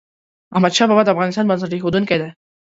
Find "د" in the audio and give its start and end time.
1.03-1.09